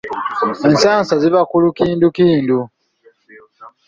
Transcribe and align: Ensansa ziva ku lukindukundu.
Ensansa 0.67 1.13
ziva 1.21 1.41
ku 1.49 1.55
lukindukundu. 1.63 2.57